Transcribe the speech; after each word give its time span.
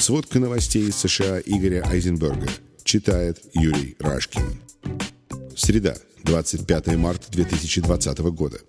Сводка 0.00 0.38
новостей 0.40 0.88
из 0.88 0.96
США 0.96 1.40
Игоря 1.44 1.84
Айзенберга. 1.86 2.48
Читает 2.84 3.38
Юрий 3.52 3.96
Рашкин. 3.98 4.62
Среда, 5.54 5.94
25 6.24 6.96
марта 6.96 7.30
2020 7.30 8.18
года. 8.32 8.60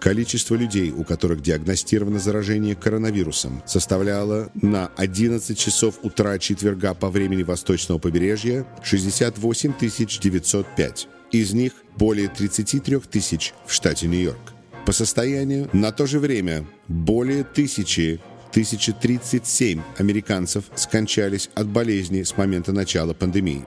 Количество 0.00 0.54
людей, 0.54 0.92
у 0.92 1.04
которых 1.04 1.42
диагностировано 1.42 2.18
заражение 2.18 2.74
коронавирусом, 2.74 3.62
составляло 3.66 4.50
на 4.54 4.90
11 4.96 5.58
часов 5.58 5.98
утра 6.02 6.38
четверга 6.38 6.94
по 6.94 7.10
времени 7.10 7.42
восточного 7.42 7.98
побережья 7.98 8.66
68 8.82 9.74
905. 9.78 11.08
Из 11.32 11.52
них 11.52 11.72
более 11.98 12.28
33 12.28 13.00
тысяч 13.00 13.52
в 13.66 13.74
штате 13.74 14.06
Нью-Йорк. 14.06 14.54
По 14.86 14.92
состоянию 14.92 15.68
на 15.74 15.92
то 15.92 16.06
же 16.06 16.18
время 16.18 16.66
более 16.88 17.44
тысячи 17.44 18.20
1037 18.50 19.80
американцев 19.98 20.64
скончались 20.74 21.50
от 21.54 21.68
болезни 21.68 22.22
с 22.22 22.36
момента 22.36 22.72
начала 22.72 23.14
пандемии. 23.14 23.66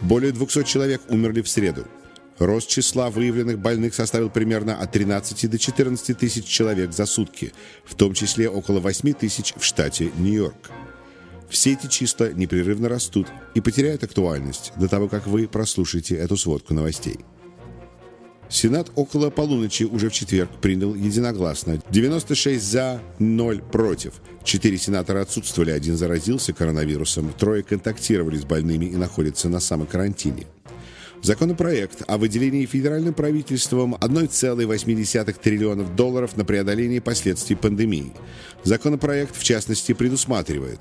Более 0.00 0.32
200 0.32 0.64
человек 0.64 1.00
умерли 1.08 1.42
в 1.42 1.48
среду. 1.48 1.86
Рост 2.38 2.68
числа 2.68 3.10
выявленных 3.10 3.58
больных 3.58 3.94
составил 3.94 4.30
примерно 4.30 4.76
от 4.76 4.92
13 4.92 5.50
до 5.50 5.58
14 5.58 6.16
тысяч 6.16 6.44
человек 6.44 6.92
за 6.92 7.06
сутки, 7.06 7.52
в 7.84 7.94
том 7.94 8.14
числе 8.14 8.48
около 8.48 8.78
8 8.78 9.12
тысяч 9.14 9.54
в 9.56 9.64
штате 9.64 10.12
Нью-Йорк. 10.18 10.70
Все 11.48 11.72
эти 11.72 11.86
числа 11.88 12.28
непрерывно 12.28 12.88
растут 12.88 13.26
и 13.54 13.60
потеряют 13.60 14.04
актуальность 14.04 14.72
до 14.76 14.86
того, 14.86 15.08
как 15.08 15.26
вы 15.26 15.48
прослушаете 15.48 16.14
эту 16.14 16.36
сводку 16.36 16.74
новостей. 16.74 17.18
Сенат 18.50 18.90
около 18.94 19.30
полуночи 19.30 19.82
уже 19.84 20.08
в 20.08 20.12
четверг 20.12 20.50
принял 20.60 20.94
единогласно 20.94 21.80
96 21.90 22.64
за, 22.64 23.00
0 23.18 23.60
против. 23.60 24.14
Четыре 24.42 24.78
сенатора 24.78 25.20
отсутствовали, 25.20 25.70
один 25.70 25.96
заразился 25.96 26.54
коронавирусом, 26.54 27.32
трое 27.38 27.62
контактировали 27.62 28.38
с 28.38 28.44
больными 28.44 28.86
и 28.86 28.96
находятся 28.96 29.50
на 29.50 29.60
самокарантине. 29.60 30.46
Законопроект 31.20 32.02
о 32.06 32.16
выделении 32.16 32.64
федеральным 32.64 33.12
правительством 33.12 33.96
1,8 33.96 35.36
триллионов 35.42 35.96
долларов 35.96 36.36
на 36.36 36.44
преодоление 36.44 37.00
последствий 37.00 37.56
пандемии. 37.56 38.12
Законопроект, 38.62 39.36
в 39.36 39.42
частности, 39.42 39.92
предусматривает 39.92 40.80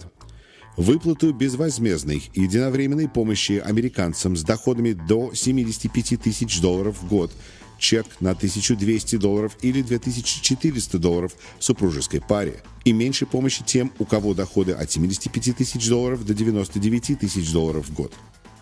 выплату 0.78 1.34
безвозмездной 1.34 2.30
единовременной 2.36 3.10
помощи 3.10 3.62
американцам 3.64 4.38
с 4.38 4.44
доходами 4.44 4.94
до 4.94 5.34
75 5.34 6.22
тысяч 6.22 6.62
долларов 6.62 7.02
в 7.02 7.08
год, 7.08 7.32
чек 7.80 8.06
на 8.20 8.32
1200 8.32 9.18
долларов 9.18 9.58
или 9.62 9.82
2400 9.82 11.00
долларов 11.00 11.34
супружеской 11.60 12.22
паре, 12.22 12.62
и 12.86 12.94
меньше 12.94 13.26
помощи 13.26 13.64
тем, 13.66 13.92
у 14.00 14.06
кого 14.06 14.34
доходы 14.34 14.72
от 14.72 14.90
75 14.90 15.58
тысяч 15.58 15.90
долларов 15.90 16.26
до 16.26 16.34
99 16.34 17.20
тысяч 17.20 17.52
долларов 17.52 17.88
в 17.88 17.94
год. 17.94 18.14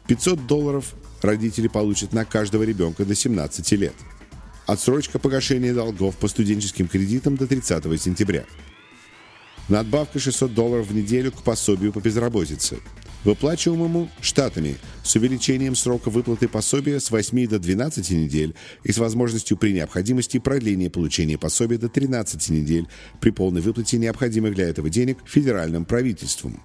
500 0.07 0.47
долларов 0.47 0.95
родители 1.21 1.67
получат 1.67 2.13
на 2.13 2.25
каждого 2.25 2.63
ребенка 2.63 3.05
до 3.05 3.13
17 3.13 3.71
лет. 3.73 3.95
Отсрочка 4.65 5.19
погашения 5.19 5.73
долгов 5.73 6.15
по 6.15 6.27
студенческим 6.27 6.87
кредитам 6.87 7.35
до 7.35 7.45
30 7.45 8.01
сентября. 8.01 8.45
Надбавка 9.67 10.19
600 10.19 10.53
долларов 10.53 10.87
в 10.87 10.95
неделю 10.95 11.31
к 11.31 11.41
пособию 11.41 11.91
по 11.91 11.99
безработице. 11.99 12.77
Выплачиваемому 13.23 14.11
штатами 14.21 14.75
с 15.03 15.15
увеличением 15.15 15.75
срока 15.75 16.11
выплаты 16.11 16.47
пособия 16.47 16.99
с 16.99 17.09
8 17.09 17.47
до 17.47 17.57
12 17.57 18.11
недель 18.11 18.53
и 18.83 18.91
с 18.91 18.99
возможностью 18.99 19.57
при 19.57 19.73
необходимости 19.73 20.37
продления 20.37 20.91
получения 20.91 21.39
пособия 21.39 21.79
до 21.79 21.89
13 21.89 22.49
недель 22.49 22.87
при 23.19 23.31
полной 23.31 23.61
выплате 23.61 23.97
необходимых 23.97 24.53
для 24.53 24.69
этого 24.69 24.91
денег 24.91 25.17
федеральным 25.25 25.85
правительством. 25.85 26.61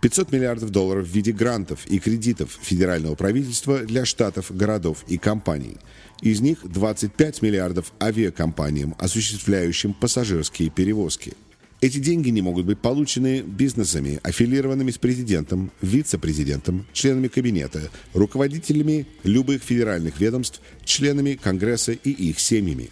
500 0.00 0.32
миллиардов 0.32 0.70
долларов 0.70 1.06
в 1.06 1.10
виде 1.10 1.32
грантов 1.32 1.86
и 1.86 1.98
кредитов 1.98 2.58
федерального 2.62 3.14
правительства 3.14 3.80
для 3.80 4.06
штатов, 4.06 4.56
городов 4.56 5.04
и 5.06 5.18
компаний. 5.18 5.76
Из 6.22 6.40
них 6.40 6.60
25 6.64 7.42
миллиардов 7.42 7.92
авиакомпаниям, 8.00 8.94
осуществляющим 8.98 9.92
пассажирские 9.92 10.70
перевозки– 10.70 11.34
эти 11.80 11.98
деньги 11.98 12.30
не 12.30 12.42
могут 12.42 12.66
быть 12.66 12.80
получены 12.80 13.40
бизнесами, 13.40 14.18
аффилированными 14.22 14.90
с 14.90 14.98
президентом, 14.98 15.70
вице-президентом, 15.80 16.86
членами 16.92 17.28
кабинета, 17.28 17.90
руководителями 18.14 19.06
любых 19.22 19.62
федеральных 19.62 20.20
ведомств, 20.20 20.60
членами 20.84 21.38
Конгресса 21.40 21.92
и 21.92 22.10
их 22.10 22.40
семьями. 22.40 22.90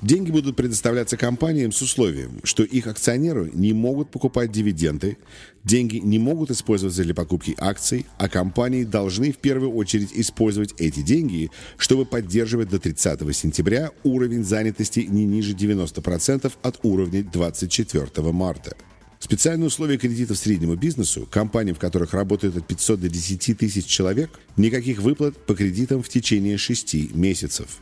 Деньги 0.00 0.30
будут 0.30 0.54
предоставляться 0.54 1.16
компаниям 1.16 1.72
с 1.72 1.82
условием, 1.82 2.40
что 2.44 2.62
их 2.62 2.86
акционеры 2.86 3.50
не 3.52 3.72
могут 3.72 4.10
покупать 4.10 4.52
дивиденды, 4.52 5.18
деньги 5.64 5.96
не 5.96 6.20
могут 6.20 6.52
использоваться 6.52 7.02
для 7.02 7.14
покупки 7.14 7.56
акций, 7.58 8.06
а 8.16 8.28
компании 8.28 8.84
должны 8.84 9.32
в 9.32 9.38
первую 9.38 9.72
очередь 9.72 10.10
использовать 10.12 10.72
эти 10.78 11.00
деньги, 11.00 11.50
чтобы 11.78 12.06
поддерживать 12.06 12.68
до 12.68 12.78
30 12.78 13.36
сентября 13.36 13.90
уровень 14.04 14.44
занятости 14.44 15.00
не 15.00 15.24
ниже 15.24 15.54
90% 15.54 16.52
от 16.62 16.78
уровня 16.84 17.24
24 17.24 18.32
марта. 18.32 18.76
Специальные 19.18 19.66
условия 19.66 19.98
кредитов 19.98 20.38
среднему 20.38 20.76
бизнесу, 20.76 21.26
компаниям, 21.28 21.74
в 21.74 21.80
которых 21.80 22.14
работают 22.14 22.56
от 22.56 22.64
500 22.68 23.00
до 23.00 23.08
10 23.08 23.58
тысяч 23.58 23.86
человек, 23.86 24.30
никаких 24.56 25.00
выплат 25.00 25.36
по 25.44 25.56
кредитам 25.56 26.04
в 26.04 26.08
течение 26.08 26.56
6 26.56 27.14
месяцев. 27.16 27.80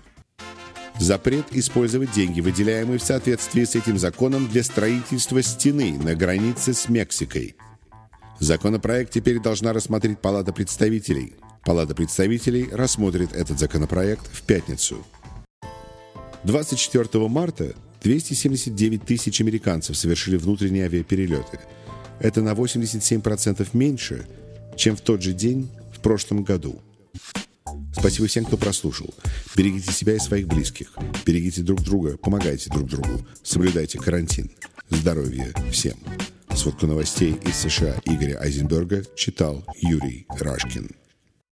Запрет 0.99 1.47
использовать 1.53 2.13
деньги, 2.13 2.41
выделяемые 2.41 2.99
в 2.99 3.03
соответствии 3.03 3.65
с 3.65 3.75
этим 3.75 3.99
законом 3.99 4.49
для 4.49 4.63
строительства 4.63 5.43
стены 5.43 5.99
на 5.99 6.15
границе 6.15 6.73
с 6.73 6.89
Мексикой. 6.89 7.55
Законопроект 8.41 9.13
теперь 9.13 9.41
должна 9.41 9.73
рассмотреть 9.73 10.19
Палата 10.19 10.53
представителей. 10.53 11.35
Палата 11.65 11.95
представителей 11.95 12.69
рассмотрит 12.73 13.35
этот 13.35 13.59
законопроект 13.59 14.27
в 14.33 14.43
пятницу. 14.43 15.05
24 16.45 17.29
марта 17.29 17.75
279 18.03 19.05
тысяч 19.05 19.41
американцев 19.41 19.97
совершили 19.97 20.37
внутренние 20.37 20.87
авиаперелеты. 20.87 21.61
Это 22.21 22.41
на 22.41 22.53
87% 22.53 23.69
меньше, 23.75 24.27
чем 24.77 24.97
в 24.97 25.01
тот 25.03 25.23
же 25.23 25.33
день 25.33 25.69
в 25.95 26.01
прошлом 26.01 26.43
году. 26.43 26.81
Спасибо 27.99 28.29
всем, 28.29 28.45
кто 28.45 28.57
прослушал. 28.57 29.15
Берегите 29.57 29.93
себя 29.93 30.15
и 30.15 30.19
своих 30.19 30.47
близких. 30.47 30.93
Берегите 31.25 31.63
друг 31.63 31.83
друга, 31.83 32.17
помогайте 32.19 32.71
друг 32.71 32.89
другу. 32.89 33.27
Соблюдайте 33.43 33.99
карантин. 33.99 34.51
Здоровья 34.91 35.53
всем. 35.73 35.97
Сводку 36.55 36.87
новостей 36.87 37.37
из 37.45 37.57
США 37.57 37.97
Игоря 38.05 38.39
Айзенберга 38.41 39.03
читал 39.17 39.65
Юрий 39.81 40.27
Рашкин. 40.29 40.91